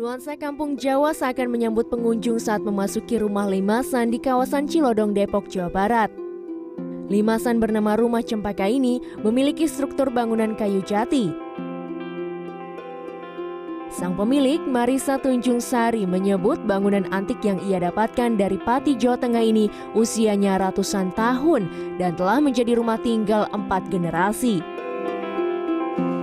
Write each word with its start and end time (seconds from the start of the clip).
Nuansa 0.00 0.32
kampung 0.32 0.80
Jawa 0.80 1.12
seakan 1.12 1.52
menyambut 1.52 1.92
pengunjung 1.92 2.40
saat 2.40 2.64
memasuki 2.64 3.20
rumah 3.20 3.44
limasan 3.44 4.08
di 4.08 4.16
kawasan 4.16 4.64
Cilodong, 4.64 5.12
Depok, 5.12 5.44
Jawa 5.52 5.68
Barat. 5.68 6.08
Limasan 7.12 7.60
bernama 7.60 8.00
Rumah 8.00 8.24
Cempaka 8.24 8.64
ini 8.64 8.96
memiliki 9.20 9.68
struktur 9.68 10.08
bangunan 10.08 10.56
kayu 10.56 10.80
jati. 10.88 11.28
Sang 13.92 14.16
pemilik, 14.16 14.64
Marisa 14.64 15.20
Tunjung 15.20 15.60
Sari, 15.60 16.08
menyebut 16.08 16.64
bangunan 16.64 17.04
antik 17.12 17.44
yang 17.44 17.60
ia 17.68 17.76
dapatkan 17.76 18.40
dari 18.40 18.56
Pati, 18.56 18.96
Jawa 18.96 19.20
Tengah 19.20 19.44
ini 19.44 19.68
usianya 19.92 20.64
ratusan 20.64 21.12
tahun 21.12 21.68
dan 22.00 22.16
telah 22.16 22.40
menjadi 22.40 22.72
rumah 22.72 22.96
tinggal 23.04 23.52
empat 23.52 23.92
generasi. 23.92 24.64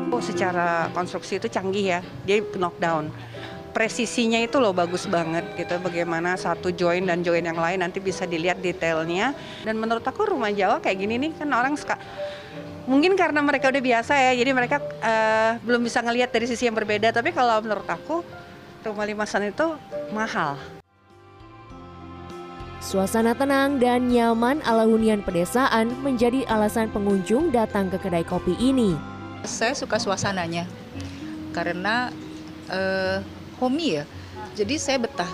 Oh, 0.10 0.18
secara 0.18 0.90
konstruksi 0.98 1.38
itu 1.38 1.46
canggih 1.46 1.94
ya, 1.94 2.00
dia 2.26 2.42
knockdown. 2.42 3.14
Presisinya 3.78 4.42
itu 4.42 4.58
loh 4.58 4.74
bagus 4.74 5.06
banget 5.06 5.46
gitu, 5.54 5.78
bagaimana 5.78 6.34
satu 6.34 6.74
join 6.74 7.06
dan 7.06 7.22
join 7.22 7.46
yang 7.46 7.62
lain 7.62 7.86
nanti 7.86 8.02
bisa 8.02 8.26
dilihat 8.26 8.58
detailnya. 8.58 9.38
Dan 9.62 9.78
menurut 9.78 10.02
aku 10.02 10.26
rumah 10.26 10.50
Jawa 10.50 10.82
kayak 10.82 10.98
gini 10.98 11.22
nih 11.22 11.38
kan 11.38 11.46
orang 11.54 11.78
suka, 11.78 11.94
mungkin 12.90 13.14
karena 13.14 13.38
mereka 13.46 13.70
udah 13.70 13.78
biasa 13.78 14.18
ya, 14.18 14.34
jadi 14.34 14.50
mereka 14.50 14.82
uh, 14.82 15.62
belum 15.62 15.86
bisa 15.86 16.02
ngelihat 16.02 16.34
dari 16.34 16.50
sisi 16.50 16.66
yang 16.66 16.74
berbeda. 16.74 17.14
Tapi 17.14 17.30
kalau 17.30 17.62
menurut 17.62 17.86
aku 17.86 18.26
rumah 18.82 19.06
limasan 19.06 19.54
itu 19.54 19.78
mahal. 20.10 20.58
Suasana 22.82 23.38
tenang 23.38 23.78
dan 23.78 24.10
nyaman 24.10 24.58
ala 24.66 24.90
hunian 24.90 25.22
pedesaan 25.22 25.94
menjadi 26.02 26.50
alasan 26.50 26.90
pengunjung 26.90 27.54
datang 27.54 27.94
ke 27.94 28.02
kedai 28.02 28.26
kopi 28.26 28.58
ini. 28.58 28.98
Saya 29.46 29.78
suka 29.78 30.02
suasananya 30.02 30.66
karena 31.54 32.10
uh, 32.74 33.22
homey 33.60 34.02
ya. 34.02 34.04
Jadi 34.58 34.78
saya 34.82 34.98
betah. 35.02 35.30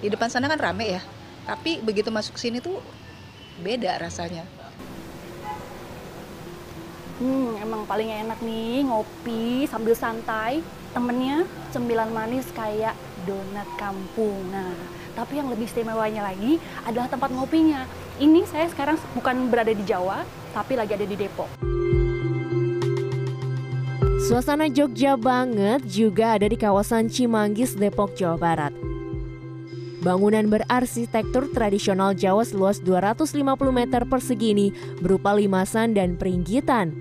Di 0.00 0.08
depan 0.12 0.28
sana 0.28 0.48
kan 0.48 0.60
rame 0.60 0.96
ya. 0.96 1.02
Tapi 1.44 1.84
begitu 1.84 2.08
masuk 2.08 2.40
sini 2.40 2.60
tuh 2.60 2.80
beda 3.60 4.00
rasanya. 4.00 4.44
Hmm, 7.14 7.54
emang 7.62 7.86
paling 7.86 8.10
enak 8.10 8.42
nih 8.42 8.82
ngopi 8.88 9.70
sambil 9.70 9.94
santai. 9.94 10.64
Temennya 10.94 11.46
cemilan 11.74 12.10
manis 12.10 12.46
kayak 12.54 12.94
donat 13.26 13.66
kampung. 13.78 14.38
Nah, 14.50 14.74
tapi 15.14 15.38
yang 15.38 15.50
lebih 15.50 15.66
istimewanya 15.66 16.26
lagi 16.26 16.58
adalah 16.86 17.06
tempat 17.10 17.30
ngopinya. 17.30 17.86
Ini 18.18 18.46
saya 18.46 18.70
sekarang 18.70 18.98
bukan 19.14 19.50
berada 19.50 19.74
di 19.74 19.82
Jawa, 19.82 20.22
tapi 20.54 20.78
lagi 20.78 20.94
ada 20.94 21.06
di 21.06 21.18
Depok. 21.18 21.73
Suasana 24.24 24.72
Jogja 24.72 25.20
banget 25.20 25.84
juga 25.84 26.40
ada 26.40 26.48
di 26.48 26.56
kawasan 26.56 27.12
Cimanggis, 27.12 27.76
Depok, 27.76 28.16
Jawa 28.16 28.40
Barat. 28.40 28.72
Bangunan 30.00 30.48
berarsitektur 30.48 31.52
tradisional 31.52 32.16
Jawa 32.16 32.40
seluas 32.40 32.80
250 32.80 33.44
meter 33.68 34.08
persegi 34.08 34.56
ini 34.56 34.72
berupa 35.04 35.36
limasan 35.36 35.92
dan 35.92 36.16
peringgitan. 36.16 36.96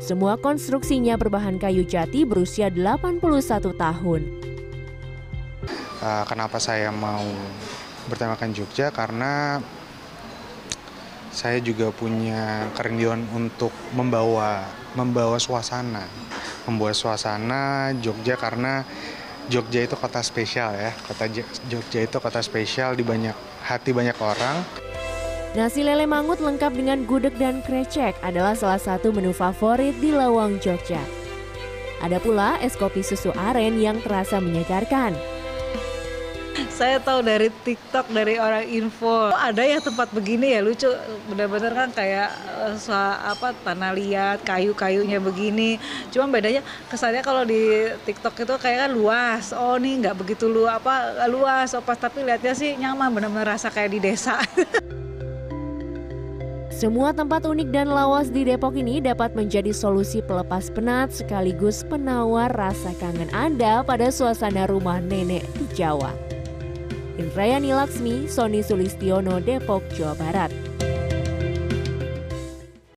Semua 0.00 0.40
konstruksinya 0.40 1.20
berbahan 1.20 1.60
kayu 1.60 1.84
jati 1.84 2.24
berusia 2.24 2.72
81 2.72 3.20
tahun. 3.76 4.24
Uh, 6.00 6.24
kenapa 6.24 6.56
saya 6.56 6.88
mau 6.88 7.28
bertemakan 8.08 8.56
Jogja? 8.56 8.88
Karena 8.88 9.60
saya 11.28 11.60
juga 11.60 11.92
punya 11.92 12.72
kerinduan 12.72 13.20
untuk 13.36 13.76
membawa 13.92 14.64
membawa 14.94 15.36
suasana 15.36 16.06
membuat 16.68 16.96
suasana 16.96 17.92
Jogja 18.00 18.36
karena 18.36 18.84
Jogja 19.52 19.84
itu 19.84 19.96
kota 19.96 20.24
spesial 20.24 20.72
ya. 20.72 20.92
Kota 21.04 21.28
Jogja 21.68 22.00
itu 22.00 22.16
kota 22.16 22.40
spesial 22.40 22.96
di 22.96 23.04
banyak 23.04 23.36
hati 23.64 23.92
banyak 23.92 24.16
orang. 24.20 24.64
Nasi 25.54 25.86
lele 25.86 26.08
mangut 26.08 26.42
lengkap 26.42 26.74
dengan 26.74 27.06
gudeg 27.06 27.38
dan 27.38 27.62
krecek 27.62 28.18
adalah 28.26 28.58
salah 28.58 28.80
satu 28.80 29.14
menu 29.14 29.30
favorit 29.30 29.94
di 30.02 30.10
Lawang 30.10 30.58
Jogja. 30.58 30.98
Ada 32.02 32.18
pula 32.18 32.58
es 32.58 32.74
kopi 32.74 33.06
susu 33.06 33.30
aren 33.38 33.78
yang 33.78 34.02
terasa 34.02 34.42
menyegarkan. 34.42 35.14
Saya 36.74 36.98
tahu 36.98 37.22
dari 37.22 37.54
TikTok 37.54 38.10
dari 38.10 38.34
orang 38.34 38.66
info. 38.66 39.30
Ada 39.30 39.62
ya 39.62 39.78
tempat 39.78 40.10
begini 40.10 40.58
ya 40.58 40.60
lucu. 40.60 40.90
Benar-benar 41.30 41.70
kan 41.70 41.88
kayak 41.94 42.34
uh, 42.66 43.14
apa 43.30 43.54
tanah 43.62 43.94
liat, 43.94 44.42
kayu-kayunya 44.42 45.22
begini. 45.22 45.78
Cuma 46.10 46.26
bedanya 46.26 46.66
kesannya 46.90 47.22
kalau 47.22 47.46
di 47.46 47.94
TikTok 48.02 48.42
itu 48.42 48.54
kayak 48.58 48.78
kan 48.84 48.90
luas. 48.90 49.54
Oh, 49.54 49.78
nih 49.78 50.02
nggak 50.02 50.18
begitu 50.18 50.50
lu 50.50 50.66
apa 50.66 51.22
luas, 51.30 51.78
oh 51.78 51.82
pas 51.86 51.94
tapi 51.94 52.26
lihatnya 52.26 52.58
sih 52.58 52.74
nyaman 52.74 53.14
benar-benar 53.14 53.54
rasa 53.54 53.70
kayak 53.70 53.94
di 53.94 54.02
desa. 54.02 54.42
Semua 56.74 57.14
tempat 57.14 57.46
unik 57.46 57.70
dan 57.70 57.86
lawas 57.86 58.34
di 58.34 58.42
Depok 58.42 58.74
ini 58.74 58.98
dapat 58.98 59.38
menjadi 59.38 59.70
solusi 59.70 60.18
pelepas 60.26 60.74
penat 60.74 61.14
sekaligus 61.14 61.86
penawar 61.86 62.50
rasa 62.50 62.90
kangen 62.98 63.30
Anda 63.30 63.86
pada 63.86 64.10
suasana 64.10 64.66
rumah 64.66 64.98
nenek 64.98 65.46
di 65.54 65.70
Jawa. 65.70 66.33
Indrayani 67.18 67.74
Laksmi, 67.74 68.28
Sony 68.28 68.62
Sulistiono, 68.62 69.40
Depok, 69.40 69.82
Jawa 69.94 70.14
Barat. 70.18 70.50